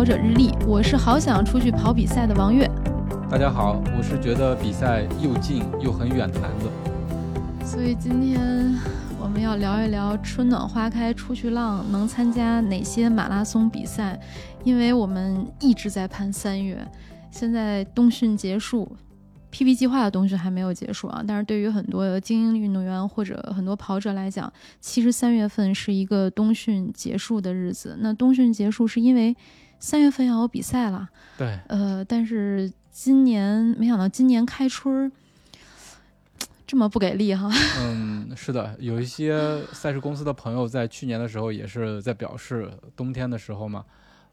[0.00, 2.66] 跑者日历，我是好想出去跑比赛的王悦。
[3.30, 6.70] 大家好，我是觉得比赛又近又很远的男子。
[7.66, 8.74] 所以今天
[9.20, 14.18] 我们要聊一聊春暖花开出去浪能参加哪些马拉松比赛，
[14.64, 16.78] 因为我们一直在盼三月，
[17.30, 18.96] 现在冬训结束。
[19.52, 27.98] PP 计划的东西还没有结束啊，但是对于很多精英运动员或者很多跑者来讲，其实三月份是一个冬训结束的日子。
[28.00, 29.36] 那冬训结束是因为
[29.80, 35.10] 三月份要有比赛了，对，呃，但是今年没想到今年开春
[36.66, 37.50] 这么不给力哈。
[37.80, 43.84] 嗯，是的，有一些赛事公司的朋友在去年的时候也是在表示，冬天的时候嘛。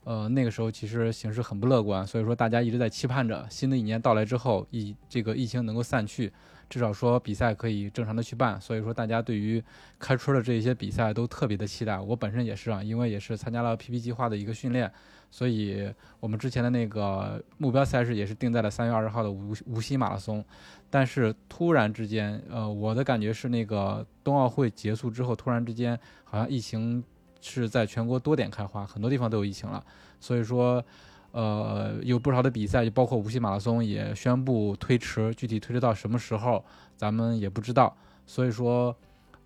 [0.03, 6.31] 呃，那个时候其实形势很不乐观，所以说大家一直在期盼着新的一年到来之后，疫这个疫情能够散去，
[6.69, 8.61] 至少说比赛可以正常的去办。
[8.61, 9.61] 所以说大家对于
[9.99, 11.99] 开春的这一些比赛都特别的期待。
[11.99, 14.89] 我本身也是啊，因为也是参加了 PP 计划的一个训练，
[15.29, 20.43] 所以我们之前的那个目标赛事也是定在了三月二十号的无无锡马拉松。
[20.89, 27.03] 但是突然之间，呃，我的感觉是那个冬奥会结束之后，突然之间好像疫情。
[27.39, 29.81] 是在全国多点开花，很多地方都有疫情了，
[30.19, 30.83] 所以说，
[31.31, 36.65] 呃，有不少的比赛，就包括无锡马拉松也宣布推迟，具体推迟到什么时候，
[36.97, 37.95] 咱们也不知道。
[38.25, 38.93] 所以说，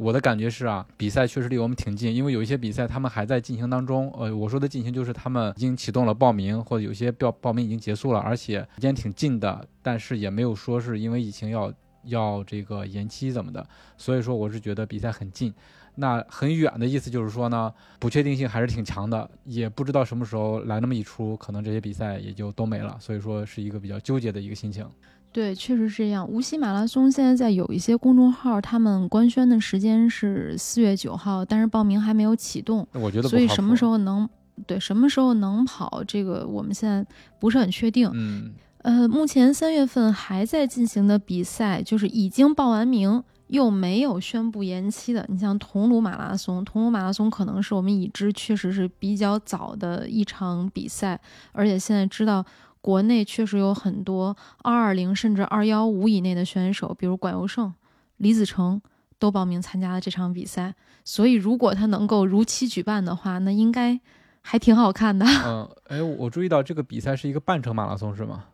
[0.02, 4.12] 我的感觉是啊，比赛确实离我们挺近，因为有一些比赛他们还在进行当中。
[4.18, 11.72] 呃，我说的进行就是他们已经启动了报名，或者有些报报名已经结束了，而且时间挺近的，但是也没有说是因为疫情要
[12.06, 13.64] 要这个延期怎么的。
[13.95, 15.54] 所以说，我是觉得比赛很近。
[15.94, 22.98] 那很远的意思就是说呢，不确定性还是挺强的，也不知道什么时候来那么一出，可能这些比赛也就都没了。
[23.00, 24.84] 所以说是一个比较纠结的一个心情。
[25.31, 26.27] 对，确实是这样。
[26.27, 32.86] 无锡马拉松现在在有一些公众号，他们官宣的时间是四月九号，但是报名还没有启动。
[32.93, 34.27] 我觉得，所以什么时候能
[34.67, 37.05] 对什么时候能跑，这个我们现在
[37.39, 38.09] 不是很确定。
[38.14, 43.23] 嗯，呃，目前三月份还在进行的比赛，就是已经报完名。
[43.52, 51.19] 又没有宣布延期的，你像桐庐马拉松，桐庐马拉松可能是我们已知确实是比较早的一场比赛，
[51.52, 52.45] 而且现在知道
[52.81, 57.73] 国内确实有很多二二零甚至二幺五以内的选手，比如管尤胜、
[58.17, 58.81] 李子成
[59.19, 60.73] 都报名参加了这场比赛，
[61.05, 63.99] 所以如果他能够如期举办的话，那应该
[64.42, 65.25] 还挺好看的。
[65.45, 68.45] 嗯，哎，我注意到这个比赛是一个半程马拉松，是吗？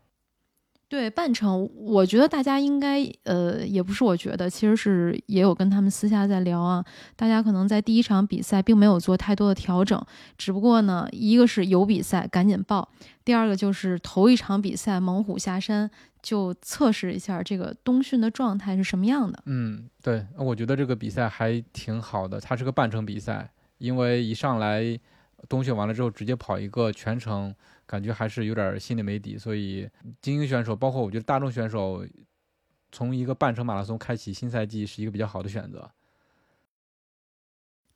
[0.90, 6.84] 对半程，我觉得大家应该，呃，也不是我觉得，其实是也有跟他们私下在聊啊。
[7.16, 10.02] 大家可能在第一场比赛并没有做太多的调整，
[10.38, 12.88] 只不过呢，一个是有比赛赶紧报，
[13.25, 19.44] 第二个就是头一场比赛猛虎下山就测试一下这个冬训的状态是什么样的。
[19.46, 24.98] 嗯，对，我觉得这个比赛还挺好的，它是个半程比赛，因为一上来
[25.50, 27.54] 冬训完了之后直接跑一个全程。
[27.88, 29.90] 感觉还是有点心里没底，所以
[30.22, 32.06] 精英选手，包括我觉得大众选手，
[32.92, 35.90] 从一个半程马拉松开启新赛季是一个比较好的选择。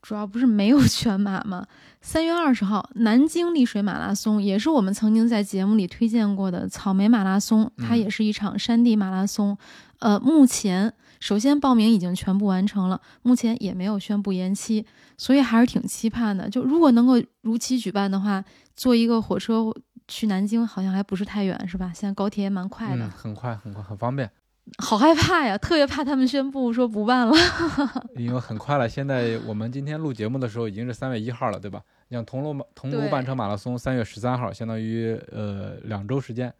[0.01, 1.67] 主要不是没有全马吗？
[2.01, 9.55] 三月二十号，南京丽水马拉松也是我们曾经在节目里推荐过的草莓马拉松，它也是一场山地马拉松。
[9.99, 14.85] 呃，目前首先报名已经全部完成了，目前也没有宣布延期，
[15.17, 16.49] 所以还是挺期盼的。
[16.49, 18.43] 就如果能够如期举办的话，
[18.75, 19.73] 坐一个火车
[20.07, 21.91] 去南京好像还不是太远，是吧？
[21.95, 24.29] 现在高铁也蛮快的，很快很快，很方便。
[24.77, 27.33] 好害怕呀，特别怕他们宣布说不办了。
[28.15, 31.81] 因为很快了，现在我们今天录节目的时候已经是三月一号了，对吧？
[32.09, 36.53] 像桐庐马桐庐半程马拉松三月十三号，相当于呃两周时间，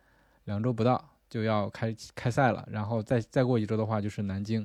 [0.46, 2.64] 两周不到就要开开赛了。
[2.70, 4.64] 然后再再过一周的话就是南京，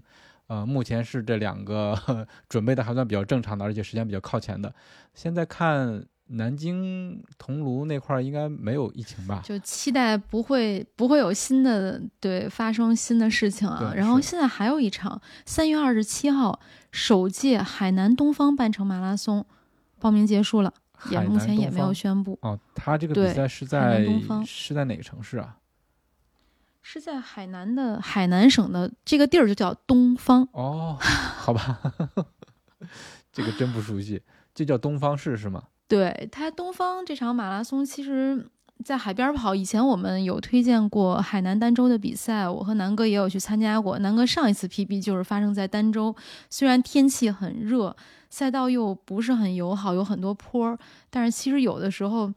[0.49, 1.97] 呃，目前是这两个
[2.51, 4.75] 准备的还算比较正常的，而且时间比较靠前的。
[5.15, 6.05] 现在看。
[6.29, 9.41] 南京桐庐那块儿应该没有疫情吧？
[9.45, 13.93] 就期待不会不会有新的对发生新的事情啊。
[13.95, 16.59] 然后现在还有一场三月二十七号
[16.91, 19.47] 首届海南东方半程马拉松，
[20.01, 20.75] 报名结束了，
[21.12, 22.37] 也目前也没有宣布。
[22.43, 24.05] 哦，他这个比赛是在
[24.45, 25.57] 是在哪个城市啊？
[26.88, 30.49] 是在海南的海南省的这个地儿就叫东方。
[30.53, 31.81] 哦，好吧。
[33.33, 34.23] 这个真不熟悉，
[34.55, 35.65] 就叫东方市是吗？
[35.88, 38.49] 对它东方这场马拉松，其实
[38.85, 39.53] 在海边跑。
[39.53, 43.99] 以前我们有推荐过海南儋州的比赛，我和南哥也有去参加过。
[43.99, 46.15] 南哥上一次 PB 就是发生在儋州，
[46.49, 47.97] 虽然天气很热，
[48.31, 50.79] 赛道又不是很友好，有很多坡，
[51.11, 52.33] 但是其实有的时候。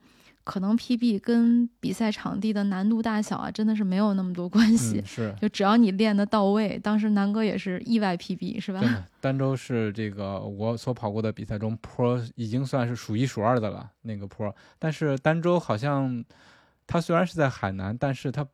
[0.49, 4.99] 可能 PB 跟比赛场地的难度大小啊，真的是没有那么多关系。
[5.05, 6.79] 是，就只要你练得到位。
[6.79, 8.79] 当时南哥也是意外 PB，是吧？
[8.81, 14.51] 真的，儋州是这个我所跑过的比赛中坡已经算是数一数二的了，那个坡。
[14.79, 16.25] 但是儋州好像
[16.87, 18.47] 它虽然是在海南，但是它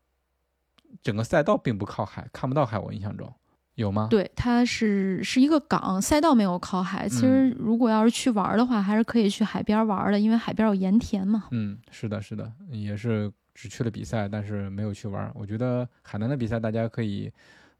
[1.01, 2.77] 整个赛道并不靠海，看不到海。
[2.77, 3.33] 我印象中。
[3.75, 4.07] 有吗？
[4.09, 7.07] 对，它是是一个港，赛道没有靠海。
[7.07, 11.45] 其实如果要是去玩的话，还是可以去海边玩的，因为海边有盐田嘛。
[11.51, 15.29] 嗯，是的，是的，也是只去了比赛，但是没有去玩。
[15.35, 17.29] 我觉得海南的比赛大家可以，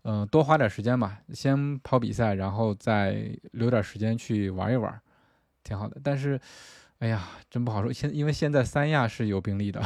[0.04, 4.94] 嗯，多花点时间吧，先跑比赛，然后再留点时间去玩一玩，
[5.64, 5.98] 挺好的。
[6.04, 6.38] 但是，
[7.00, 7.94] 哎呀，真不好说。
[7.94, 9.82] 现因为现在三亚是有病例的，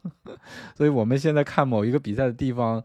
[0.76, 2.84] 所以我们现在看某一个比赛的地方。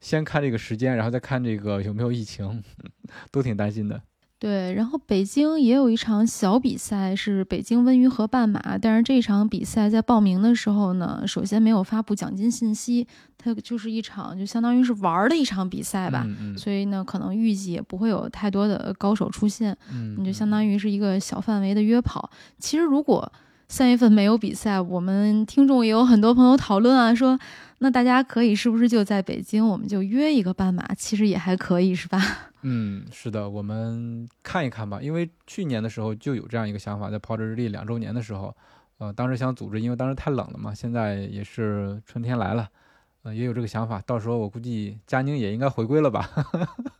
[0.00, 2.62] 先看这个时间，然后再看这个有没有疫情，
[3.30, 4.00] 都挺担心的。
[4.38, 8.78] 对，然后北京也有一场小比赛，是北京温榆河半马。
[8.78, 13.06] 但是这场比赛在报名的时候呢，首先没有发布奖金信息，
[13.36, 16.24] 它就是一场就相当于是玩的一场比赛吧。
[16.26, 19.76] 嗯所以呢，可能预计也不会有太多的高手出现。
[19.92, 20.16] 嗯。
[20.18, 22.30] 你就相当于是一个小范围的约跑。
[22.58, 23.30] 其实如果
[23.68, 27.38] 三月份没有比赛，我们听众也有很多朋友讨论啊，说。
[27.82, 32.20] 那大家可以是不是就在北京，我们就约一个半马，其实也还可以，是吧？
[32.60, 35.00] 嗯，是的，我们看一看吧。
[35.00, 38.54] 因为去年的时候就有这样一个想法，在跑者日历两周年的时候，
[38.98, 40.74] 呃，当时想组织，因为当时太冷了嘛。
[40.74, 42.68] 现在也是春天来了。
[43.22, 46.30] 呃，也有这个想法，到时候我估计佳宁也应该回归了吧？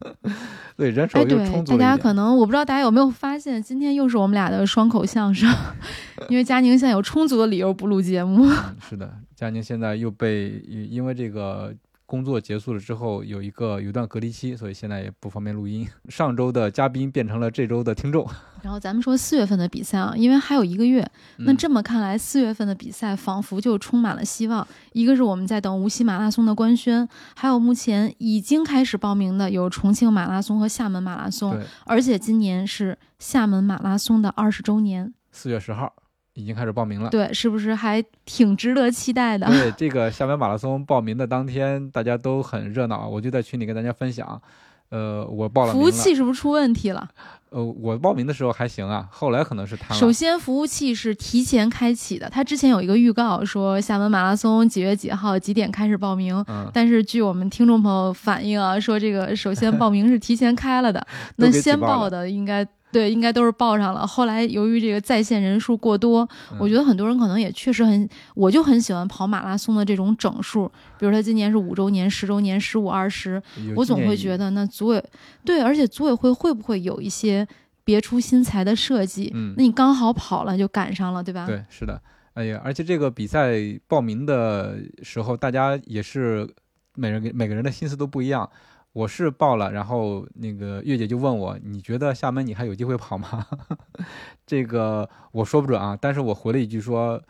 [0.76, 5.48] 对，人手又充足大家可能我不知道大家有没有发现，今天又是我们俩的双口相声，
[6.28, 8.50] 因为佳宁现在有充足的理由不录节目。
[8.80, 11.74] 是的，佳宁现在又被因为这个。
[12.10, 15.86] 工作结束了之后，有一个有一段隔离期，所以现在也不方便录音。
[16.10, 18.28] 上周的嘉宾变成了这周的听众。
[18.62, 21.08] 然后咱们说四月份的比赛啊，因为还有一个月，
[21.38, 24.66] 那这么看来，四月份的比赛仿佛就充满了希望。
[24.92, 31.56] 一个是我们在等无锡马拉松的官宣，还有目前已经开始报名的有重庆马拉松和厦门马拉松，
[31.86, 35.94] 而且今年是厦门马拉松的二十周年，四月十号。
[36.40, 39.46] 已经开始报名了，对，是不是还挺值得期待的？
[39.46, 44.40] 对，这个厦门马拉松报名的当天，大家都很热闹，我就在群里跟大家分享。
[44.88, 47.08] 呃，我报了，服务器是不是出问题了？
[47.50, 49.94] 呃，我报名的时候还行啊，后来可能是瘫了。
[49.94, 61.06] 首先，服务器是提前开启的，它之前有一个预告说厦门马拉松几月几号几点开始报名，但是据我们听众朋友反映啊，说这个首先报名是提前开了的，
[61.36, 62.66] 那先报的应该。
[62.92, 64.06] 对，应该都是报上了。
[64.06, 66.28] 后来由于这个在线人数过多，
[66.58, 70.66] 我觉得很多人可能也确实很，我就很喜欢跑马拉松的这种整数，
[70.98, 73.40] 比如他今年是五周年、十周年、十五、二十，
[73.76, 75.04] 我总会觉得那组委
[75.44, 77.46] 对，而且组委会会不会有一些
[77.84, 79.30] 别出心裁的设计？
[79.34, 81.46] 嗯，那你刚好跑了就赶上了，对吧？
[81.46, 82.00] 对，是的。
[82.34, 83.54] 哎呀，而且这个比赛
[83.86, 86.48] 报名的时候，大家也是
[86.94, 88.48] 每人每个人的心思都不一样。
[88.92, 93.46] 我是报了，然后那个月姐就问我，你觉得厦门你还有机会跑吗？
[94.44, 97.22] 这个我说不准啊，但是我回了一句说，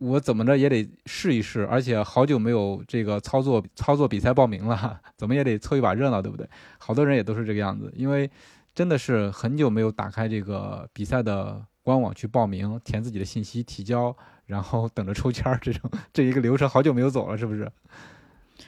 [0.00, 6.48] 我怎么着也得试一试，而且好久没有这个操作操作比赛报名了， 怎么也得凑一把热闹，对不对？
[6.78, 8.28] 好多人也都是这个样子，因为
[8.74, 14.16] 真的是很久没有打开这个比赛的官网去报名，填自己的信息提交，
[14.46, 17.70] 然后等着抽签儿这种这一个流程好久没有走了，是不是？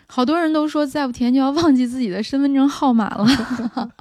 [0.06, 3.26] 好多人都说再不填就要忘记自己的身份证号码了，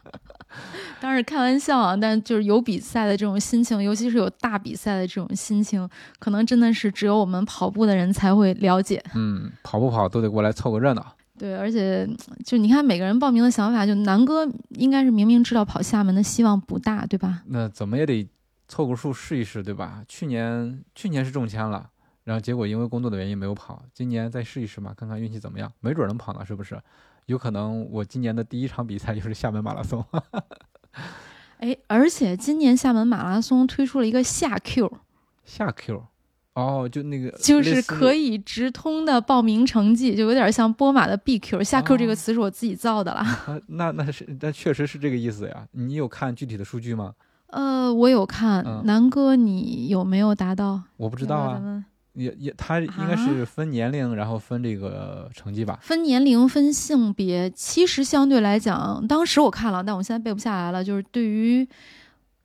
[1.00, 1.96] 当然是开玩笑啊。
[1.96, 5.88] 但就是有比赛的这种心情，尤其是有大比赛的这种心情，
[6.20, 9.04] 可能真的是只有我们跑步的人才会了解。
[9.16, 11.16] 嗯，跑不跑都得过来凑个热闹。
[11.40, 12.08] 对，而且
[12.46, 17.42] 就你看每个人报名的想法，就南哥应该是明明知道跑厦门的希望不大，对吧？
[17.48, 18.28] 那怎么也得
[18.68, 20.04] 凑个数试一试，对吧？
[20.08, 21.90] 去年去年是中签了。
[22.24, 26.80] 然后结果因为工作的原因没有跑，今年再试一试嘛，看看运气怎么样，没准能跑呢，是不是？
[27.28, 30.04] 有可能我今年的第一场比赛 就是厦门马拉松。
[31.60, 34.92] 哎，而且今年厦门马拉松推出了一个夏 Q，
[35.46, 36.04] 夏 Q，
[36.56, 41.64] 哦，就那个就是可以直通的报名成绩，就有点像波马的 BQ。
[41.64, 43.62] 夏 Q 这个词是我自己造的啦。
[43.68, 45.68] 那那是那确实是这个意思呀。
[45.72, 47.14] 你有看具体的数据吗？
[47.48, 48.66] 呃，我有看。
[48.86, 50.82] 南哥，你有没有达到？
[50.98, 51.86] 我不知道啊。
[52.14, 55.80] 也也，他应该是分年龄，然后分这个成绩吧。
[55.82, 57.50] 分年龄，分性别。
[57.52, 60.84] 其实相对来讲，当时我看了，但我现在背不下来了。
[60.84, 61.68] 就是对于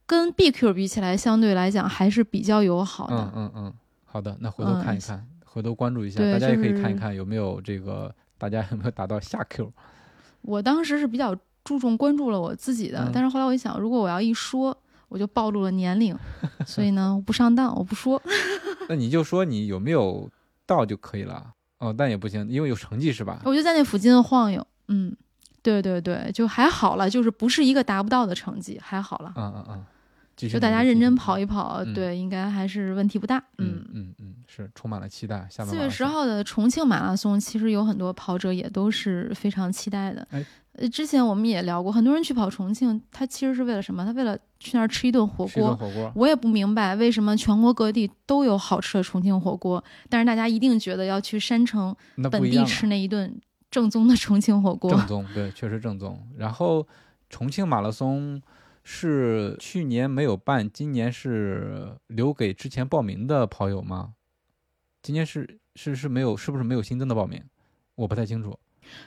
[0.06, 3.16] 跟 BQ 比起来，相对来讲还是比较友好的。
[3.16, 9.73] 嗯嗯嗯，好的，那回头看一看，回头关注一下，大家也可以看一看有没有这个，大家有没有达到下 Q。
[10.42, 14.76] 我当时是比较注重关注了我自己的，嗯但是后来我一想，如果我要一说，
[15.08, 16.16] 我就暴露了年龄，
[16.64, 18.23] 所以呢，我不上当，我不说。
[18.88, 20.31] 那你就说你有没有
[20.66, 21.52] 到就可以了。
[21.78, 23.43] 哦，但也不行，因为有成绩是吧？
[23.45, 25.14] 我就在那附近晃悠，嗯，
[25.62, 29.33] 对对对，就还好了，就是不是一个达不到的成绩，还好了。
[29.37, 33.37] 嗯嗯嗯，就大家认真跑一跑，嗯对，应该还是问题不大。
[33.59, 35.47] 嗯嗯嗯，是充满了期待。
[35.50, 40.26] 四月十号的重庆马拉松，其实有很多跑者也都是非常期待的。
[40.31, 40.45] 哎
[40.78, 44.04] 呃，之前我们也聊过，很多人去跑重庆，他其实是为了什么？
[44.04, 45.88] 他为了去那儿吃一顿火吃一顿锅。
[45.88, 51.97] 火锅，我也不明白为什么全国各地都有好吃的重庆火锅，但是大家一定觉得要去山城
[52.30, 53.40] 本地吃那一顿
[53.71, 54.90] 正宗的重庆火锅。
[54.90, 56.26] 正宗，对，确实正宗。
[56.37, 56.87] 然后
[57.30, 58.40] 重庆马拉松
[58.85, 64.12] 是去年没有办，今年是留给之前报名的跑友吗？
[65.02, 67.42] 今年是是是没有，是不是没有新增的报名？
[67.95, 68.59] 我不太清楚。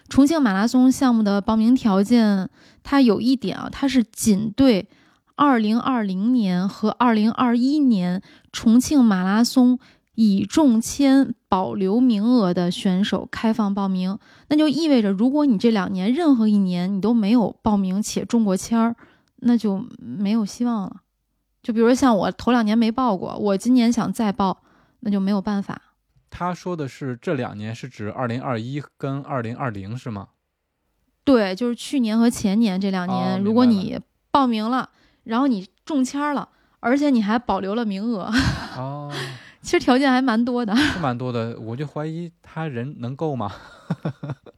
[0.08, 2.50] 重庆马拉松项目的报名条件，
[2.84, 4.88] 它有一点啊，它是仅对
[5.38, 8.22] 2020年和2021年
[8.52, 9.80] 重庆马拉松
[10.16, 14.18] 已中签保留名额的选手开放报名。
[14.50, 18.96] 那就意味着，如果你这两年任何一年你都没有报名且中过签儿，
[19.38, 20.98] 那就没有希望了。
[21.64, 24.64] 就比如像我头两年没报过，我今年想再报，
[25.02, 25.82] 那就没有办法。
[26.30, 30.30] 他说的是这两年是指二零二一跟二零二零是吗？
[31.24, 34.00] 对，就是去年和前年这两年，哦如果你
[34.32, 34.90] 报名了，
[35.24, 38.32] 然后你中签儿了，而且你还保留了名额，
[38.78, 39.12] 哦，
[39.62, 40.76] 其实条件还蛮多的。
[40.76, 43.52] 是蛮多的，我就怀疑他人能够吗？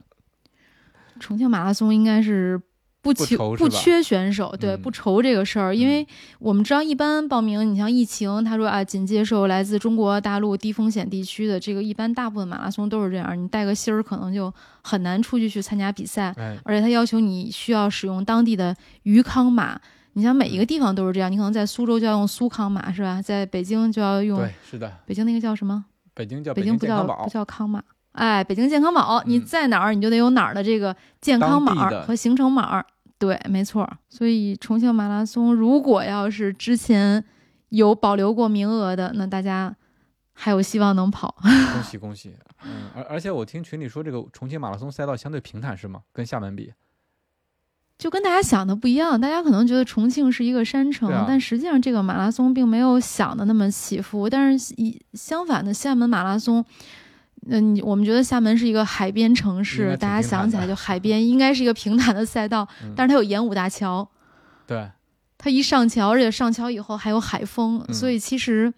[1.20, 2.62] 重庆马拉松应该是
[3.01, 14.53] 不不缺愁不缺选手，对，嗯不愁这个事儿，因为我们知道一般报名，你像疫情，他说啊，仅接受来自中国大陆低风险地区的这个，一般大部分马拉松都是这样，你带个芯儿可能就
[14.84, 16.31] 很难出去去参加比赛。
[16.38, 19.79] 哎，而且他要求你需要使用当地的余康码。
[20.13, 23.22] 你像每一个地方都是这样，你可能在苏州就要用苏康码，是吧？
[23.22, 25.86] 在北京就要用对，是的，北京那个叫什么？
[26.13, 27.81] 北京叫北京不叫不叫康码，
[28.13, 32.84] 哎，北京健康宝，你嗯在哪儿你就得有哪儿的这个健康码和行程码。
[33.18, 33.89] 对，没错。
[34.10, 37.24] 所以重庆马拉松如果要是之前
[37.70, 39.75] 有保留过名额的，那大家
[40.34, 41.36] 还有希望能跑。
[41.74, 46.01] 恭喜恭喜，嗯，而而且我听群里说这个重庆马拉松赛道相对平坦是吗？
[46.12, 46.74] 跟厦门比？
[48.00, 54.27] 就跟大家想的不一样，大家可能觉得重庆是一个山城，啊但实际上这个马拉松并没有想的那么起伏。
[54.27, 56.65] 但是以相反的，厦门马拉松，
[57.48, 60.75] 嗯、我们觉得厦门是一个海边城市，大家想起来就。
[60.75, 62.93] 海边应该是一个平坦的赛道，嗯。
[62.95, 64.07] 但是它有演武大桥，
[64.67, 64.89] 对，
[65.38, 67.93] 它一上桥，而且上桥以后还有海风，嗯。
[67.93, 68.71] 所以其实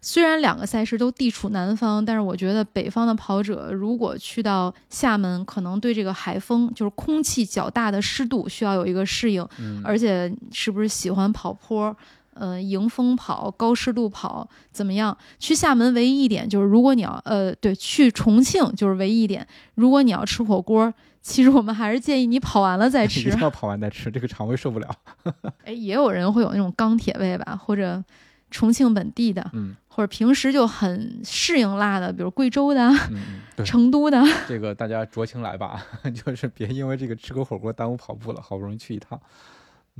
[0.00, 11.94] 虽然两个赛事都地处南方，但是我觉得北方的跑者如果去到厦门，可能对这个海风，就是空气较大的湿度需要有一个适应，嗯，而且是不是喜欢跑坡？
[12.38, 15.16] 呃，迎风跑、高湿度跑怎么样？
[15.38, 19.46] 去厦门唯一一点就是，如果你要呃，对，去重庆就是唯一一点。
[19.74, 23.40] 如果你要吃火锅，其实我们还是建议你跑完了再吃 一吃定。
[23.40, 24.88] 要 跑完再吃，这个肠胃受不了。
[25.64, 28.02] 哎，也有人会有那种钢铁胃吧，或者
[28.50, 34.22] 重庆本地的，嗯或者平时就很适应辣的，比如贵州的、嗯嗯，成都的。
[34.46, 35.84] 这个大家酌情来吧，
[36.24, 39.20] 就是别因为这个吃个火锅耽误跑步了，好不容易去一趟。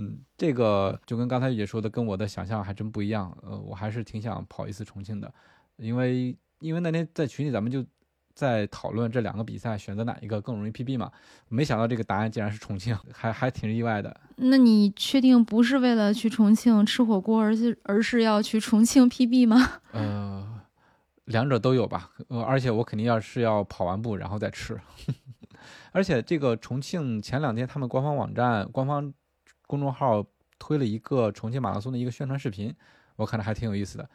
[0.01, 3.37] 嗯，这个就跟刚才玉姐说的，跟我的想象还真不一样。
[3.43, 5.33] 呃，我还是挺想跑一次重庆的，
[5.77, 7.85] 因为因为那天在群里咱们就
[8.33, 11.11] 在讨论这两个比赛选择哪一个更容易 PB 嘛，
[11.49, 14.21] 没想到这个答案竟然是重庆， 还还挺意外的。
[14.37, 19.81] 那你确定不是为了去重庆吃火锅，而是而是要去重庆 PB 吗？
[19.91, 20.61] 呃，
[21.25, 22.13] 两者都有吧。
[22.29, 24.81] 呃，而且我肯定要是要跑完步然后再吃。
[25.91, 29.13] 而且这个重庆前两天他们官方网站、官方
[29.69, 30.27] 公众号
[30.59, 32.75] 推了一个重庆马拉松的一个宣传视频，
[33.15, 34.11] 我看着还挺有意思的。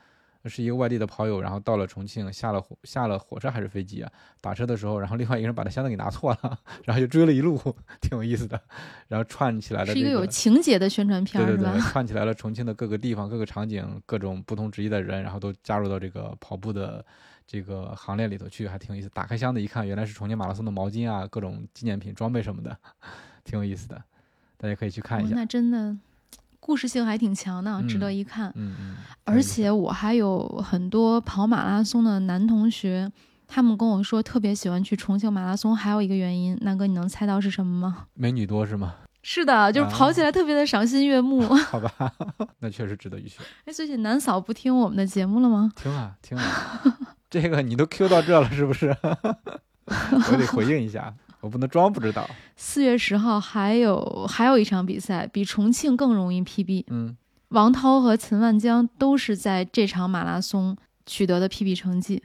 [0.46, 4.12] 是一个外地的跑友，然后到了重庆，下了火下了火车还是飞机啊？
[4.42, 7.58] 打车的时候，然后另外一个人把他箱子给拿错了， 然后就追了一路，
[8.02, 8.62] 挺有意思的。
[9.08, 17.06] 然后串起来了、这是一个有情节的宣传片儿，对对对， 串起来了重庆的各个地方、各个场景、各种不同职业的人，然后都加入到这个跑步的
[17.48, 19.08] 这个行列里头去，还挺有意思。
[19.14, 22.78] 打开箱子一看，原来是重庆马拉松的毛巾啊，各种纪念品、装备什么的，
[23.46, 24.04] 挺有意思的。
[24.64, 25.34] 大家可以去看一下。
[25.34, 25.94] 哦那真的
[26.62, 28.50] 故事性还挺强的，值得嗯一看。
[28.56, 28.96] 嗯嗯。
[29.26, 33.12] 而且我还有很多跑马拉松的男同学，
[33.46, 38.06] 他们跟我说特别喜欢去重庆马拉松，还有一个原因，南哥你能猜到是什么吗？
[38.14, 38.96] 美女多是吗？
[39.24, 41.42] 是的，就是跑起来特别的赏心悦目。
[41.68, 41.92] 好吧，
[42.60, 43.40] 那确实值得一去。
[43.66, 45.70] 哎，最近南嫂不听我们的节目了吗？
[45.76, 46.82] 听啊听啊，
[47.30, 48.96] 这个你都 Q 到这了，是不是？
[49.86, 52.28] 我得回应一下，我不能装不知道。
[52.56, 56.86] 四月十号还有还有一场比赛，比重庆更容易 PB。
[56.88, 57.16] 嗯，
[57.50, 62.24] 王涛和陈万江都是在这场马拉松取得的 PB 成绩。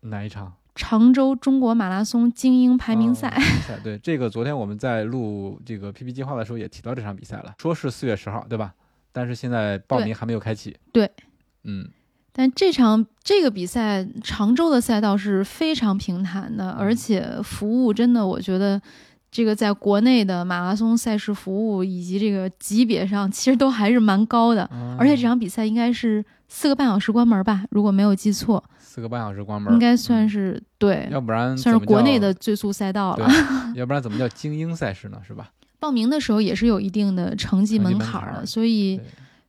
[0.00, 0.54] 哪一场？
[0.74, 3.36] 常州中国马拉松精英排名赛。
[3.82, 8.74] 对这个，昨天我们在录这个 PP 计划的时候也提到这场比赛了，说是四月十号，对吧？
[9.10, 10.76] 但是现在报名还没有开启。
[10.92, 11.10] 对，
[11.64, 11.88] 嗯，
[12.38, 18.80] 但这场这个比赛，常州的赛道是非常平坦的，而且服务真的，我觉得
[19.28, 24.70] 这个在国内的马拉松赛事服务以及这个级别上，其实都还是蛮高的。
[24.96, 33.28] 而且这场比赛应该是四个半小时关门吧，如果没有记错，四个半小时关门，应该算嗯是对，要不然算是国内的最速赛道了。
[33.74, 35.20] 要不然怎么叫精英赛事呢？
[35.26, 35.50] 是吧？
[35.80, 39.04] 报名的时候也是有一定的成绩门槛儿的，槛所以对，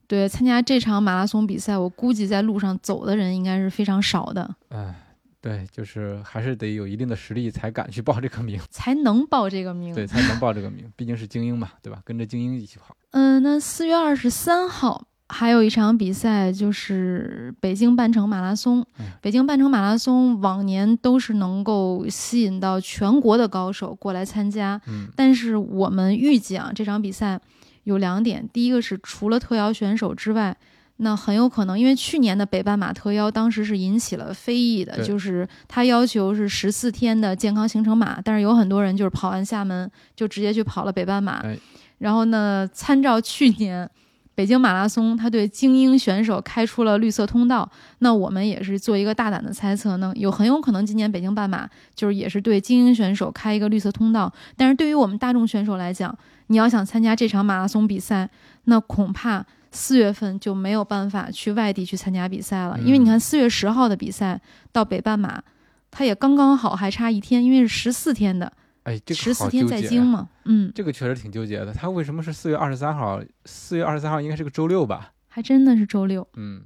[0.09, 4.93] 对参加这场马拉松比赛，我估计在路上走的人应该是非常少的，哎，
[5.39, 9.93] 对，就是还是得有一定的实力才敢去报这个名，才能报这个名。
[9.93, 12.01] 对，才能报这个名，毕竟是精英嘛，对吧？
[12.03, 12.95] 跟着精英一起跑。
[13.11, 18.81] 嗯，那四月二十三号还有一场比赛，就是北京半程马拉松。
[18.97, 27.39] 嗯北京半程马拉松往年都是能够吸引到全国的高手过来参加，嗯但是我们预计啊，这场比赛
[27.83, 30.55] 有两点，第一个是除了特邀选手之外。
[31.01, 41.38] 那很有可能，因为去年的北半马特邀当时是引起了非议的，就是他要求是十四天的健康行程码，但是有很多人就是跑完厦门就直接去跑了北半马。
[41.38, 41.57] 哎
[42.00, 43.89] 然后呢，参照去年
[44.36, 47.69] 北京马拉松，他对精英选手开出了绿色通道，
[48.00, 56.13] 那我们也是做一个大胆的猜测呢，有很有可能今年北京半马就是也是对精英选手开一个绿色通道，但是对于我们大众选手来讲，
[56.50, 58.29] 你要想参加这场马拉松比赛，
[58.65, 59.46] 那恐怕。
[59.72, 65.44] 四月份就没有办法去外地去参加比赛了，因为你看四月十号的比赛到北半马，
[65.92, 69.79] 它也刚刚好还差一天，因为是十四天的，哎，这十个好四天在。
[69.79, 71.72] 京嘛，嗯，这个确实挺纠结的。
[71.72, 73.22] 他为什么是四月二十三号？
[73.46, 75.14] 四月二十三号应该是个周六吧？
[75.27, 76.27] 还真的是周六。
[76.33, 76.64] 嗯，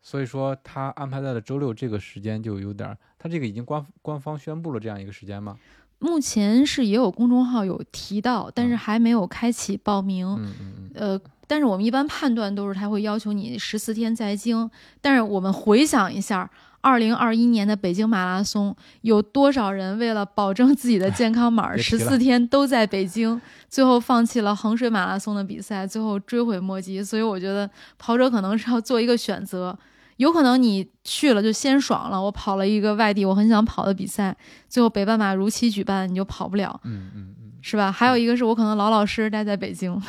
[0.00, 5.58] 所以说他安排在了周六这个时间就有点儿，他这个已经官官方宣布了这样一个时间吗？
[6.04, 10.26] 目前是也有公众号有提到，但是嗯还没有开启报名。
[10.38, 14.70] 嗯呃，但是我们一般判断都是他会要求你十四天在京。
[15.00, 16.48] 但是我们回想一下，
[16.82, 23.40] 二零二一年的北京马拉松，有多少人为了保证自己的健康码，十四天都在北京，
[23.70, 27.02] 最后放弃了衡水马拉松的比赛，最后追悔莫及。
[27.02, 29.76] 所以我觉得跑者可能是要做一个选择。
[30.16, 34.36] 有可能你去了就先爽了，我跑了一个外地我很想跑的比赛，
[34.68, 36.80] 最后北半马如期举办，你就跑不了。
[36.84, 37.90] 嗯嗯嗯，是吧？
[37.90, 40.00] 还有一个是我可能老老实实待在北京，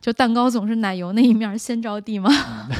[0.00, 2.30] 就蛋糕总是奶油那一面儿先着地嘛，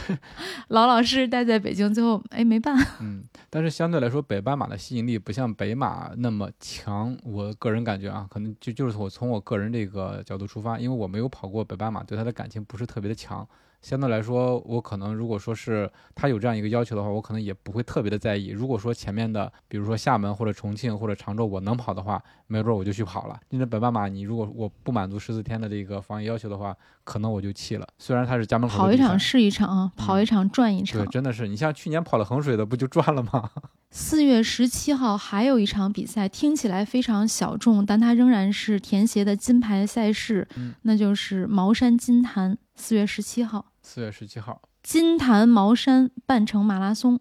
[0.69, 2.77] 老老实实待在北京，最后哎没办。
[3.01, 7.17] 嗯，但是相对来说，北半马的吸引力不像北马那么强。
[7.25, 13.47] 我个人感觉啊，可能就就是我从我个人这个角度出发，因为我没有跑过北半马，对它的感情不是特别的强。
[13.83, 18.49] 相对来说，我可能如果说是他有这样一个要求的话，我可能也不会特别的在意。
[18.49, 23.39] 如果说前面的，比如说厦门或者重庆或者常州，我能跑的话，没准我就去跑了。
[23.51, 27.87] 因为北半马，你如果我不满足十四天的这个防疫要求的话，可能我就弃了。
[27.99, 31.11] 虽然它是家门口跑一场是一场啊，跑一场赚一场对，。
[31.11, 33.51] 真的是你像去年跑了衡水的，不就赚了吗？
[33.91, 42.57] 四月十七号还有一场比赛，听起来非常小众，但它仍然是田协的金牌赛事，嗯那就是茅山金坛。
[42.75, 47.19] 四月十七号，四月十七号，金坛茅山半程马拉松，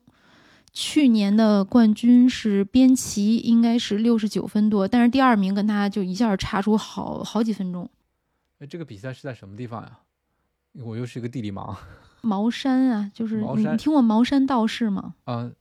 [0.71, 7.89] 去年的冠军是边旗，应该是六十九分多，但是第二名跟他就一下差出好好几分钟。
[8.59, 9.99] 哎，这个比赛是在什么地方呀？
[10.83, 11.75] 我又是一个地理盲
[12.21, 15.15] 茅山啊，就是你你听过茅山道士吗？
[15.25, 15.51] 啊、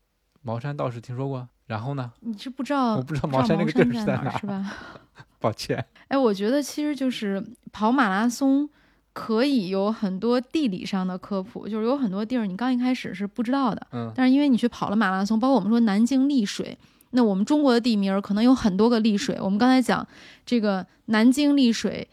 [0.42, 2.12] 茅山道士听说过，然后呢？
[2.20, 4.76] 你是不知道，我不知道茅山那个地儿是在哪儿是吧？
[5.40, 8.68] 抱歉，哎，我觉得其实就是跑马拉松
[9.12, 16.79] 可以有很多地理上的科普，就是有很多地儿你刚一开始是不知道的，嗯但是因为你去跑了马拉松，包括我们说南京丽水，
[17.11, 19.37] 那我们中国的地名儿可能有很多个丽水。
[19.40, 20.07] 我们刚才讲
[20.46, 22.07] 这个南京丽水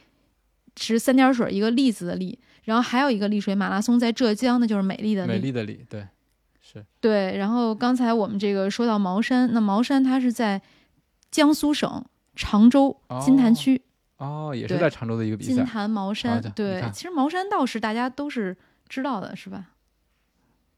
[0.76, 5.48] 是三点水一个丽字的丽，然后还有一个丽水马拉松在浙江，那就是美丽的美丽。
[5.48, 6.08] 丽的丽，对，
[6.62, 10.60] 是对，然后刚才我们这个说到茅山，那茅山它是在
[11.30, 12.04] 江苏省
[12.36, 13.78] 常州金坛区。
[13.78, 13.82] 哦，
[14.56, 15.54] 也是在常州的一个比赛。
[15.54, 18.56] 金坛茅山对其实茅山道士大家都是
[18.88, 19.66] 知道的，是吧？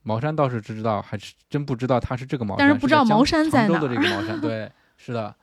[0.03, 5.35] 茅山道士只知道，还是真不知道他是这个茅山，但是不知道茅山在常州的这个茅山，对， 是的，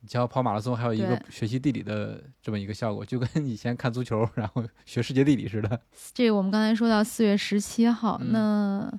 [0.00, 5.80] 你像跑马拉松，还有一个学习地理的这么一个效果，就跟 以前看足球然后学世界地理似的。
[6.12, 8.92] 这个我们刚才说到四月十七号，嗯那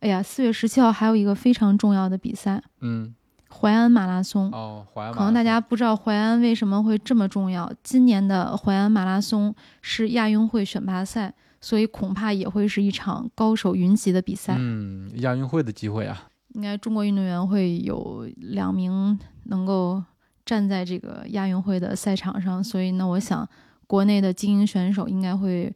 [0.00, 3.14] 哎呀，四月十七号还有一个非常重要的比赛嗯，——
[3.52, 4.50] 淮安马拉松。
[4.50, 7.72] 哦，淮安马可能大家不知道淮安为什么会这么重要。
[7.82, 14.56] 今年的淮安马拉松是亚运会选拔赛，所以恐怕也会是一场高手云集的比赛。
[14.58, 20.02] 嗯，亚运会的机会啊，应该中国运动员会有两名能够
[20.44, 23.48] 站在这个亚运会的赛场上，所以呢，我想
[23.86, 25.74] 国内的精英选手应该会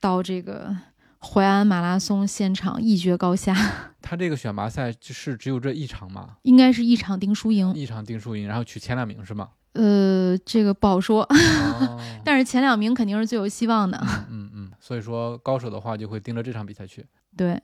[0.00, 0.74] 到这个
[1.20, 3.54] 淮安马拉松现场一决高下，
[4.00, 7.72] 他这个选拔赛就是只有这一场吗，应该是一场定输赢。
[7.74, 9.50] 一场定输赢，然后取前两名是吗？
[9.74, 13.98] 呃，这个不好说，哦， 但是前两名肯定是最有希望的。
[14.02, 17.06] 嗯嗯嗯，所以说高手的话就会盯着这场比赛去。
[17.36, 17.62] 对，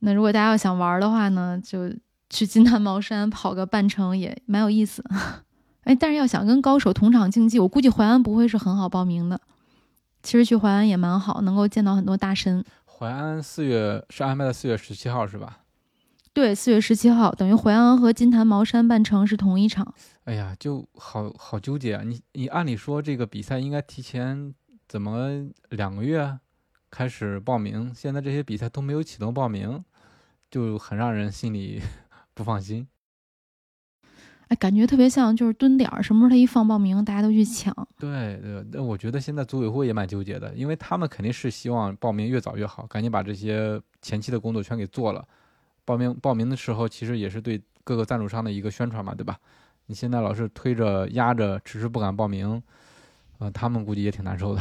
[0.00, 1.90] 那如果大家要想玩的话呢，就
[2.30, 5.02] 去金坛茅山跑个半程也蛮有意思。
[5.84, 9.40] 哎，但是要想跟高手同场竞技，我估计淮安不会是很好报名的。
[10.22, 12.64] 其实去淮安也蛮好，能够见到很多大神。
[13.02, 15.58] 淮安四月是安排在四月十七号是吧？
[16.32, 19.92] 对，四月十七号，等于淮安和金坛茅山半程是同一场。
[20.22, 22.04] 哎呀，就好好纠结啊！
[22.04, 24.54] 你你按理说这个比赛应该提前
[24.86, 26.38] 怎么两个月
[26.92, 29.84] 开始报名，现在这些比赛都没有启动报名，
[30.48, 31.82] 就很让人心里
[32.34, 32.86] 不放心。
[34.52, 37.74] 哎，感觉特别像就是蹲点儿，什么时候他一放报名，大家都去抢。
[37.98, 45.26] 对对，那我觉得现在组委会也蛮纠结的，因为他们肯定是希望报名越早越好，赶紧把这些前期的工作全给做了。
[45.86, 49.38] 报名报名的时候，其实也是对各个赞助商的一个宣传嘛，对吧？
[49.86, 52.62] 你现在老是推着压着，迟迟不敢报名，
[53.38, 54.60] 呃，他们估计也挺难受的。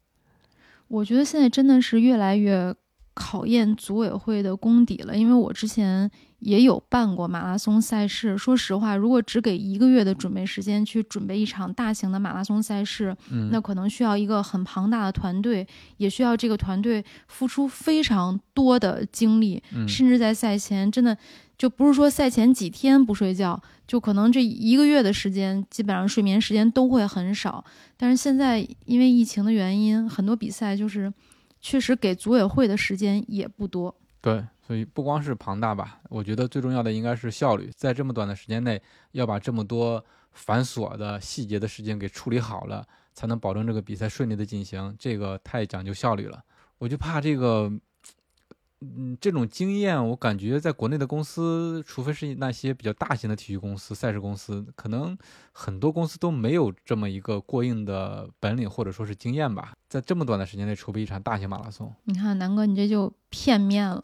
[0.88, 2.74] 我觉得现在真的是越来越
[3.14, 8.36] 考验组委会的功底了，因为我之前也有办过马拉松赛事。
[8.36, 21.16] 说实话，如果只给一个月的准备时间去准备一场大型的马拉松赛事，嗯，那可能需要一个很庞大的团队，也需要这个团队付出非常多的精力，嗯甚至在赛前真的
[21.56, 27.64] 就不是说赛前几天不睡觉，就可能这一个月的时间，基本上睡眠时间都会很少。
[27.96, 31.12] 但是现在因为疫情的原因，很多比赛就是
[31.64, 33.96] 确实给组委会的时间也不多。
[34.20, 38.80] 对，所以不光是庞大吧，我觉得最重要的应该是效率，在这么短的时间内，
[39.12, 44.94] 要把这么多繁琐的细节的事情给处理好了，才能保证这个比赛顺利的进行。
[44.98, 46.44] 这个太讲究效率了，
[46.76, 47.72] 我就怕这个，
[48.96, 55.16] 嗯，这种经验，我感觉在国内的公司，除非是那些比较大型的体育公司、赛事公司，可能
[55.52, 64.00] 很多公司都没有这么一个过硬的本领或者说是经验吧，在这么短的时间内筹备一场大型马拉松，你看南哥，你这就片面了。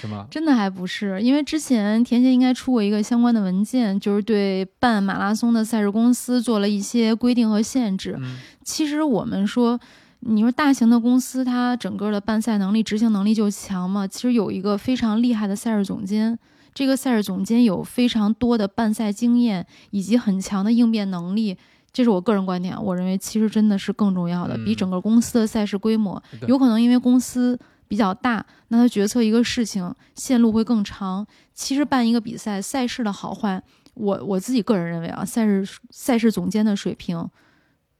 [0.00, 0.26] 是吗？
[0.30, 8.16] 真的还不是，因为之前田协应该出过一个相关的文件，就是对办马拉松的赛事公司做了一些规定和限制。
[8.18, 9.78] 嗯其实我们说，
[10.20, 14.06] 你说大型的公司，它整个的办赛能力、执行能力就强嘛。
[14.06, 16.38] 其实有一个非常厉害的赛事总监，
[16.74, 21.56] 这个赛事总监有非常多的办赛经验以及很强的应变能力。
[21.92, 31.26] 这是我个人观点，我认为其实真的是更重要的，比嗯整个公司的赛事规模，有可能因为公司比较大，那他决策一个事情线路会更长。
[31.54, 33.62] 其实办一个比赛，赛事的好坏，
[33.94, 37.26] 我我自己个人认为啊，赛事赛事总监的水平，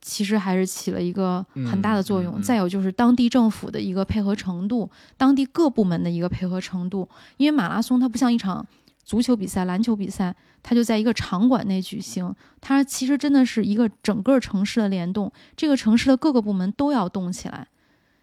[0.01, 2.35] 其实还是起了一个很大的作用。
[2.35, 7.07] 嗯嗯嗯再有就是当地政府的一个配合程度，当地各部门的一个配合程度。
[7.37, 8.65] 因为马拉松它不像一场
[9.03, 17.67] 足球比赛、篮球比赛，它就在一个场馆内举行，它其实真的是一个整个城市的联动，这个城市的各个部门都要动起来。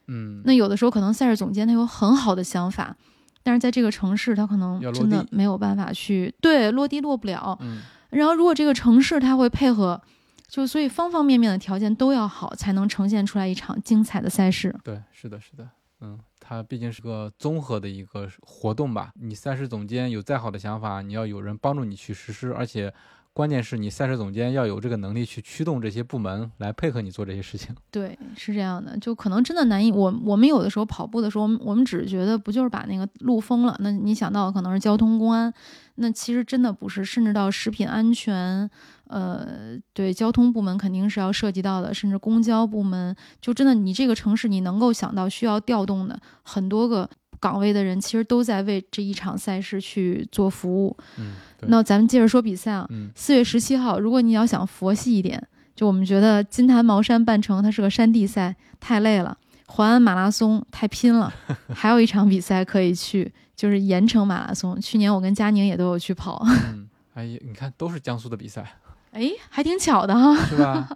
[0.06, 2.94] 嗯，那有的时候可能赛事总监他有很好的想法，
[3.42, 7.58] 但是在这个城市他可能真的没有办法去对落地落不了。
[7.60, 10.00] 嗯然后如果这个城市他会配合，
[10.46, 14.74] 就所以方方面面的条件都要好，才能呈现出来一场精彩的赛事。
[14.84, 15.68] 对，是的，是的，
[16.00, 19.10] 嗯，它毕竟是个综合的一个活动吧。
[19.14, 22.92] 你赛事总监有再好的想法，你要有人帮助你去实施，而且
[23.34, 27.74] 关键是你赛事总监要有这个能力去驱动这些部门来配合你做这些事情。
[27.90, 29.90] 对，是这样的，就可能真的难以。
[29.90, 33.76] 我我们有的时候跑步的时候，我们我们只是觉得不就是把那个路封了？
[33.80, 35.52] 那你想到可能是交通公安，
[35.96, 38.70] 那其实真的不是，甚至到食品安全，
[39.08, 47.10] 呃，对，交通部门肯定是要涉及到的，甚至公交部门，就真的你这个城市你能够想到需要调动的很多个
[47.44, 50.96] 岗位的人，其实都在为这一场赛事去做服务。
[51.18, 51.32] 嗯，
[51.68, 59.36] 那咱们接着说比赛啊，嗯四月十七号，如果你要想佛系一点，就我们觉得金坛茅山半程它是个山地赛，太累了；
[59.68, 61.30] 淮安马拉松太拼了，
[61.74, 64.80] 还有一场比赛可以去，就是盐城马拉松。
[64.80, 66.42] 去年我跟佳宁也都有去跑。
[66.72, 68.64] 嗯， 哎呀，你看都是江苏的比赛，
[69.12, 70.34] 哎，还挺巧的哈。
[70.46, 70.88] 是吧？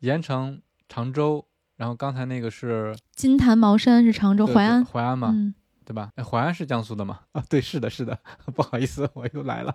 [0.00, 1.44] 盐城、常州，
[1.76, 5.54] 然后刚才那个是金坛茅山是常州淮安，淮安嘛，嗯，
[5.86, 6.10] 对吧？
[6.16, 7.20] 哎，淮安是江苏的吗？
[7.32, 8.18] 啊，对，是的，是的，
[8.56, 9.74] 不好意思，我又来了。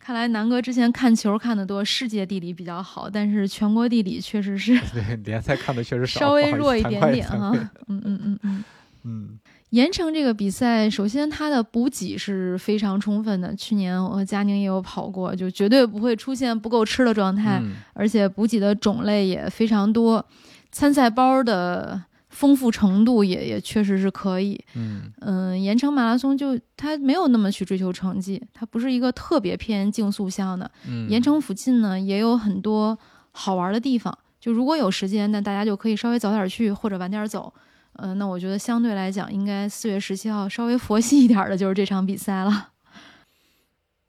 [0.00, 7.52] 看来南哥之前看球看得多，世界地理比较好，但是全国地理确实是 对，联赛看的确实少，稍微弱一点点哈。
[7.86, 8.64] 嗯嗯嗯嗯。
[9.04, 9.38] 嗯
[9.70, 13.54] 盐城这个比赛，首先它的补给是非常充分的。
[13.54, 20.24] 去年我和佳宁也有跑过，就绝对不会出现不够吃的状态，嗯而且补给的种类也非常多，
[20.72, 22.02] 参赛包的
[22.38, 24.64] 丰富程度也也确实是可以。
[24.74, 30.70] 嗯嗯，盐城马拉松就它没有那么去追求成绩，它不是一个特别偏竞速项的。
[30.86, 32.96] 嗯，盐城附近呢也有很多
[33.32, 37.52] 好玩的地方，就如果有时间，那大家就可以稍微早点去或者晚点走。
[37.94, 42.68] 嗯、那我觉得相对来讲，应该四月十七号稍微佛系一点的就是这场比赛了。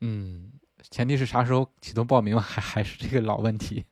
[0.02, 0.52] 嗯，
[0.92, 3.86] 前提是啥时候启动报名，还还是这个老问题，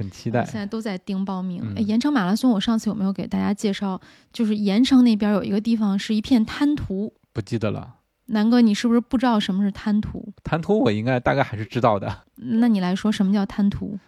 [0.00, 0.54] 很期待现。
[0.54, 1.62] 在都在盯报名。
[1.76, 4.00] 盐城马拉松，我上次有没有给大家介绍？
[4.32, 7.12] 就是盐城那边有一个地方是一片滩涂。
[7.34, 10.32] 不记得了，南哥，你是不是不知道什么是滩涂？
[10.42, 12.22] 滩涂我应该大概还是知道的。
[12.36, 13.98] 那你来说，什么叫滩涂？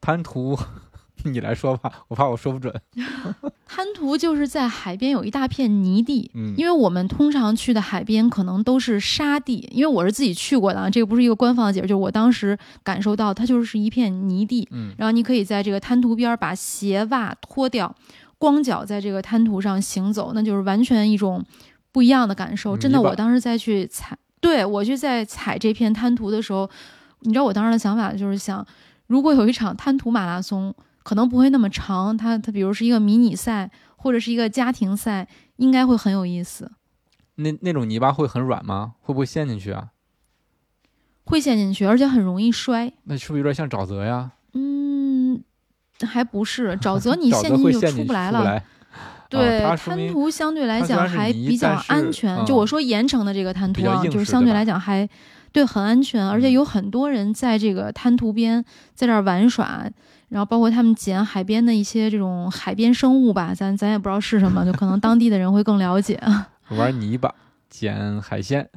[0.00, 0.58] 滩涂，
[1.30, 2.72] 你来说吧，我怕我说不准。
[3.66, 17.94] 滩涂就是在海边有一大片泥地，嗯，因为我们通常去的海边可能都是沙地，因为我是自己去过的啊，这个不是一个官方的解释，就是我当时感受到它就是一片泥地，嗯然后你可以在这个滩涂边儿把鞋袜脱掉，
[18.38, 21.44] 光脚在这个滩涂上行走，那就是完全一种
[21.92, 22.76] 不一样的感受。
[22.76, 26.68] 真的，我当时在去踩，对我去在踩这片滩涂的时候，
[27.20, 28.66] 你知道我当时的想法就是想，
[29.06, 36.70] 如果有一场滩涂马拉松，可能不会那么长，它它比如是一个迷你赛或者是一个家庭赛，应该会很有意思。
[37.36, 38.94] 那那种泥巴会很软吗？
[39.00, 39.88] 会不会陷进去啊？
[41.24, 42.92] 会陷进去，而且很容易摔。
[43.04, 44.32] 那是不是有点像沼泽呀？
[44.52, 45.42] 嗯，
[46.02, 48.44] 还不是沼泽，你 陷进去就出不来了。
[48.44, 48.64] 来。
[49.28, 52.44] 对，滩涂相对来讲还比较安全。
[52.44, 55.08] 就嗯我说盐城的这个滩涂啊，就是相对来讲还
[55.52, 59.84] 对很安全，而且嗯有很多人在这个滩涂边在这儿玩耍，
[60.28, 66.20] 然后包括他们捡海边的一些这种海边生物吧，咱咱也不知道是什么，就可能当地的人会更了解。
[66.70, 67.34] 玩泥巴、
[67.68, 68.68] 捡海鲜，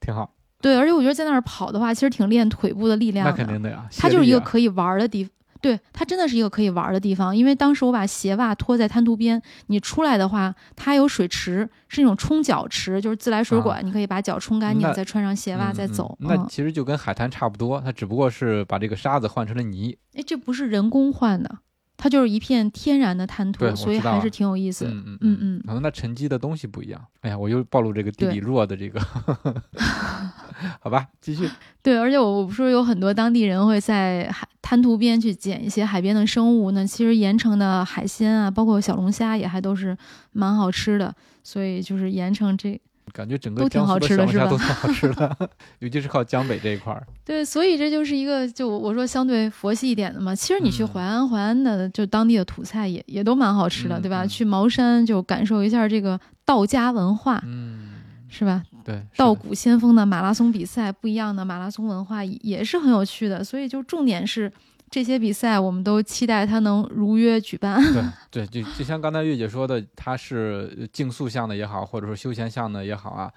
[0.00, 0.30] 挺好。
[0.62, 3.36] 对，而且我觉得在那儿跑的话，其实挺练腿部的力量那的。
[3.36, 3.86] 肯定的呀。
[3.98, 5.32] 它就是一个可以玩儿的地方。
[5.60, 16.16] 对，它真的是一个可以玩儿的地方，因为当时我把鞋袜脱在滩涂边，你出来的话，它有水池，是那种冲脚池，就是自来水管，你可以把脚冲干净，再穿上鞋袜再走。
[16.20, 19.96] 那嗯，其实就跟海滩差不多，它只不过是把这个沙子换成了泥。
[20.14, 21.58] 哎，这不是人工换的，
[22.02, 24.90] 它就是一片天然的滩涂，所以还是挺有意思的。
[24.90, 26.98] 嗯嗯嗯嗯可能它沉积的东西不一样。
[27.20, 28.98] 哎呀，我又暴露这个地理弱的这个，
[30.80, 31.46] 好吧，继续。
[31.82, 39.94] 对，而且我我不是有很多当地人会在海滩涂边去捡一些海边的生物那，其实盐城的海鲜啊，包括小龙虾也还都是
[40.32, 42.80] 蛮好吃的，所以就是盐城这
[43.12, 47.06] 感觉整个都挺好江苏的小吃的是吧龙虾都挺好吃的， 尤其是靠江北这一块儿。
[47.24, 50.34] 对，所以这就是一个就我说相对佛系一点的嘛。
[50.34, 54.24] 其实你去嗯淮安，淮安的就当地的土菜也也都蛮好吃的，嗯对吧？
[54.24, 57.90] 嗯去茅山就感受一下这个道家文化，嗯，
[58.28, 58.62] 是吧？
[58.84, 63.44] 对，道骨先锋的马拉松比赛，不一样的马拉松文化也也是很有趣的。
[63.44, 64.50] 所以就重点是
[64.90, 67.80] 这些比赛，我们都期待它能如约举办。
[68.30, 73.30] 对对，就就像刚才月姐说的，它是呃竞速项的也好，或者说休闲项的也好啊，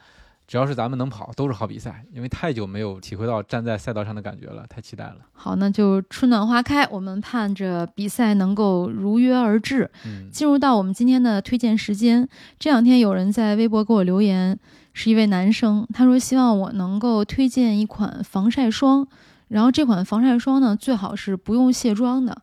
[0.48, 2.04] 只要是咱们能跑，都是好比赛。
[2.12, 5.18] 因为太久没有体会到站在赛道上的感觉了，太期待了。
[5.32, 9.90] 好，那就春暖花开，我们盼着比赛能够如约而至。
[10.06, 14.58] 嗯进入到我们今天的推荐时间，这两天有人在微博给我留言，
[14.94, 19.08] 是一位男生，他说希望我能够推荐一款防晒霜，
[19.54, 22.36] 然后这款防晒霜呢最好是不用卸妆的。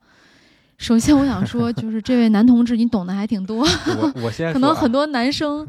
[0.79, 3.66] 首先我想说， 就是这位男同志，你懂得还挺多，
[3.99, 5.66] 我我先 可能很多男生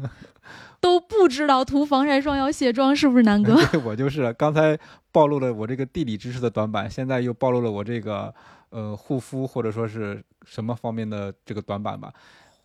[0.80, 3.56] 都不知道涂防晒霜要卸妆，是不是，南哥？
[3.72, 4.78] 对我就是刚才
[5.10, 8.32] 暴露了我这个地理知识的短板，现在又暴露了我这个
[8.70, 12.12] 呃护肤或者说是什么方面的这个短板吧？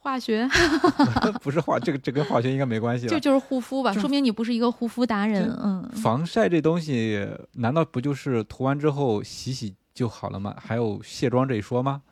[0.07, 0.47] 化学
[1.43, 3.09] 不是化，这个这跟化学应该没关系了。
[3.09, 5.53] 就就是护肤吧，说明你不是一个护肤达人。
[5.61, 10.55] 嗯，防晒这东西，难道不就是涂完之后洗洗就好了吗？
[10.57, 12.03] 还有卸妆这一说吗？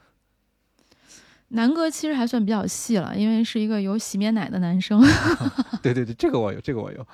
[1.50, 5.02] 南哥其实还算比较细了，因为是一个有洗面奶的男生。
[5.82, 7.08] 对对对，这个我有，这个我有。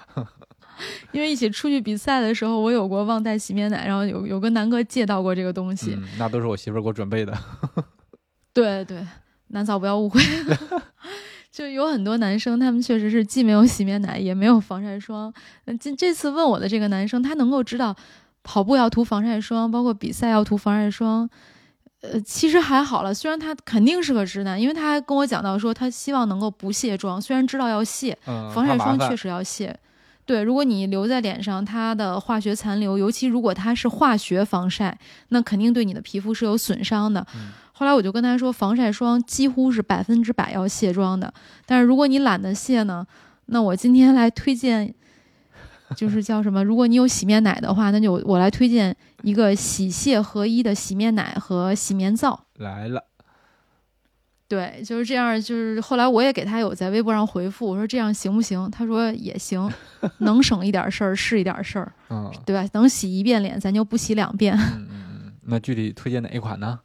[1.12, 5.94] 因为一起出去比赛的时候，我有过忘带洗面奶，然后有有跟南哥借到过这个东西。
[5.96, 7.38] 嗯，那都是我媳妇儿给我准备的。
[8.52, 9.06] 对 对，
[9.52, 10.22] 南嫂不要误会。
[11.52, 15.32] 就有很多男生，他们确实是既没有洗面奶，也没有防晒霜。
[15.66, 17.94] 嗯，这这次问我的这个男生，他能够知道
[18.42, 21.30] 跑步要涂防晒霜，包括比赛要涂防晒霜。
[22.00, 29.78] 呃，其实还好了，虽然他肯定是个直男，因为他还跟我讲到说他希望能够不卸妆，虽然知道要卸，嗯，防晒霜确实要卸。
[30.26, 34.98] 对，如果你留在脸上，它的化学残留，尤其如果它是化学防晒，
[35.30, 37.28] 那肯定对你的皮肤是有损伤的。
[37.36, 41.34] 嗯后来我就跟他说，防晒霜几乎是百分之百要卸妆的，
[41.66, 43.04] 但是如果你懒得卸呢，
[43.48, 44.94] 那我今天来推荐，
[45.96, 46.64] 就是叫什么？
[46.64, 52.46] 如果你有洗面奶的话，那就我来推荐一个洗卸合一的洗面奶和洗面皂。
[52.58, 53.04] 来了，
[54.48, 55.42] 对，就是这样。
[55.42, 58.70] 就是后来我也给他有在微博上回复，我说这样行不行？
[58.70, 59.68] 他说也行，
[60.20, 62.64] 能省一点事儿是一点事儿，嗯对吧？
[62.74, 64.56] 能洗一遍脸，咱就不洗两遍。
[64.56, 66.78] 嗯嗯嗯，那具体推荐哪一款呢？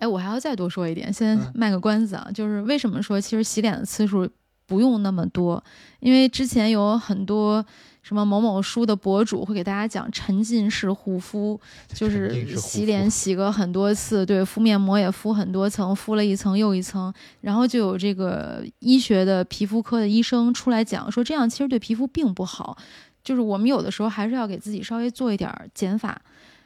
[0.00, 4.26] 哎，我还要再多说一点，先嗯卖个关子啊，就是为什么说其实洗脸的次数
[4.66, 5.62] 不用那么多？
[6.00, 7.64] 因为之前有很多
[8.00, 11.60] 什么某某书的博主会给大家讲沉浸式护肤，
[11.92, 22.78] 就是洗脸洗个很多次，对，敷面膜也敷很多层，敷了一层又一层，然后就有这个医学的皮肤科的医生出来讲说，这样其实对皮肤并不好，
[23.22, 26.22] 就是我们有的时候还是要给自己稍微做一点儿减法。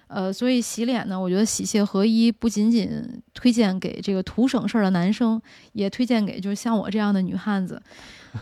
[0.06, 5.40] 呃，所以洗脸呢，我觉得洗卸合一不仅仅推荐给这个图省事儿的男生，
[5.72, 7.80] 也推荐给就是像我这样的女汉子。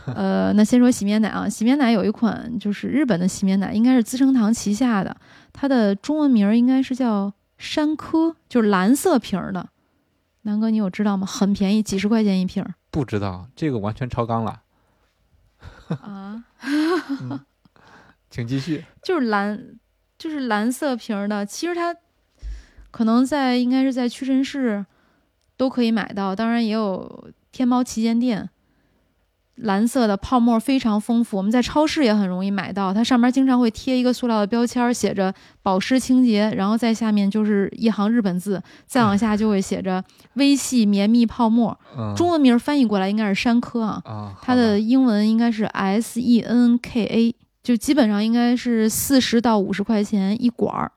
[0.07, 5.15] 呃，那先说洗面奶啊，洗面奶有一款就是日本的洗面奶，应该是资生堂旗下的，
[5.51, 9.69] 它的中文名儿应该是叫山科，就是蓝色瓶儿的。
[10.41, 11.25] 南哥，你有知道吗？
[11.25, 14.61] 很便宜，几十块钱一瓶儿不知道，这个完全超纲了，
[15.87, 16.43] 啊，
[18.29, 18.83] 请继续。
[19.03, 19.77] 就是蓝，
[20.23, 21.45] 就是蓝色瓶儿的。
[21.45, 21.93] 其实它
[22.91, 24.85] 可能在应该是在屈臣氏
[25.57, 28.49] 都可以买到，当然也有天猫旗舰店。
[29.57, 32.91] 蓝色的泡沫非常丰富，我们在超市也很容易买到。
[32.91, 35.31] 它上面经常会贴一个塑料的标签儿，写着
[35.61, 41.79] 保湿清洁，然后在下面就是一行日本字，再往下就会写着微细绵密泡沫。
[41.95, 50.91] 嗯，中文名翻译过来应该是山科啊，啊，它的英文应该是 S E N K A，就基本上应该是四十到五十块钱一管儿，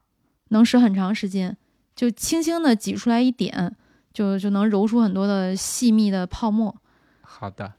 [0.48, 1.56] 能使很长时间，
[1.94, 3.74] 就轻轻的挤出来一点，
[4.12, 6.74] 就就能揉出很多的细密的泡沫。
[7.22, 7.72] 好的，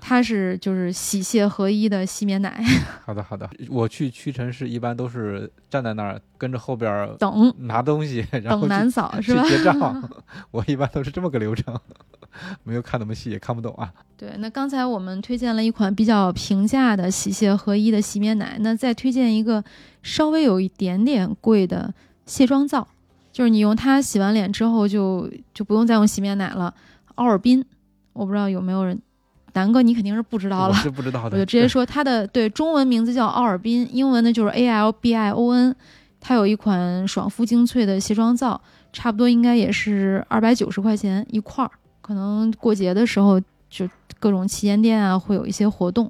[0.00, 2.60] 它是就是洗卸合一的洗面奶，
[3.06, 3.48] 好的，好的。
[3.68, 9.44] 我去屈臣氏一般都是站在那儿跟着后边儿等拿东西，然后等难扫是吧？
[9.48, 10.10] 结账。
[10.50, 11.78] 我一般都是这么个流程，
[12.64, 13.92] 没有看那么细，也看不懂啊。
[14.16, 19.62] 对，那刚才我们推荐了一款比较平价的洗卸合一的洗面奶，那再推荐一个
[20.02, 21.92] 稍微有一点点贵的
[22.24, 22.86] 卸妆皂，
[23.32, 26.74] 就是你用它洗完脸之后就就不用再用洗面奶了。
[27.16, 27.64] 奥尔滨，
[28.12, 29.00] 我不知道有没有人，
[29.52, 31.36] 南哥你肯定是不知道我了，是不知道的。
[31.36, 35.76] 我就直接 说它的对中文名字叫奥尔滨，英文呢就是 A L B I O N。
[36.18, 38.60] 它有一款爽肤精粹的卸妆皂，
[38.92, 41.70] 差不多应该也是二百九十块钱一块儿。
[42.06, 43.88] 可能过节的时候，就
[44.20, 46.08] 各种旗舰店啊会有一些活动，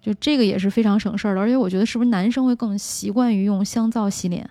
[0.00, 1.40] 就这个也是非常省事儿的。
[1.40, 4.48] 而且我觉得是不是男生会更习惯于用香皂洗脸？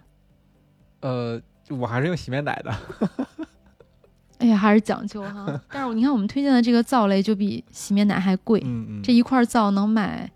[1.00, 2.76] 呃，我还是用洗面奶的。
[4.40, 5.58] 哎呀，还是讲究哈。
[5.72, 9.02] 但是你看我们推荐的这个皂类就比洗面奶还贵，嗯嗯。
[9.02, 10.30] 这一块皂能买，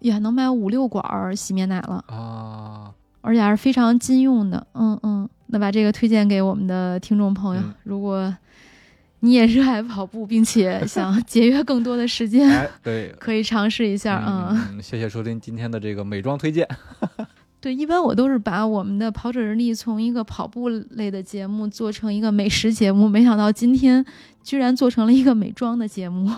[0.00, 2.04] 呀能买五六管儿洗面奶了。
[2.08, 4.66] 啊，而且还是非常金用的。
[4.72, 8.34] 嗯嗯，那把这个推荐给我们的听众朋友，嗯如果
[9.24, 13.14] 你也热爱跑步，并且想节约更多的时间，哎， 对。
[13.20, 14.22] 可以尝试一下。
[14.26, 16.68] 嗯，嗯，嗯谢谢收听今天的这个美妆推荐。
[17.60, 24.04] 对，一般我都是把我们的跑者日历从一个跑步类的节目做成一个美食节目，没想到今天
[24.42, 26.28] 居然做成了一个美妆的节目。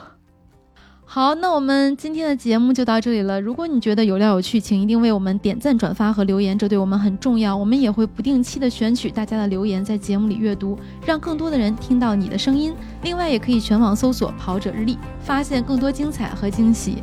[1.14, 3.40] 好，那我们今天的节目就到这里了。
[3.40, 7.57] 如果你觉得有料有趣，请一定为我们点赞、转发和留言，这对我们很重要。
[7.57, 12.74] 我们也会不定期的选取大家的留言，在节目里阅读，让更多的人听到你的声音。
[13.05, 16.98] 另外，也可以全网搜索“跑者日历”，发现更多精彩和惊喜。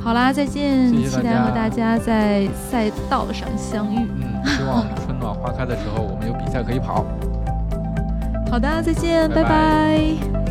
[0.00, 0.88] 好啦，再见！
[0.90, 4.06] 谢谢大期待和大家在赛道上相遇。
[4.22, 7.04] 嗯，希望春暖花开的时候，我们有比赛可以跑。
[8.52, 10.47] 好的，再见，拜拜拜拜